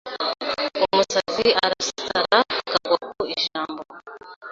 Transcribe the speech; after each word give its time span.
Umusazi 0.85 1.47
arasara 1.63 2.21
akagwa 2.57 2.97
ku 3.11 3.21
ijambo 3.35 3.81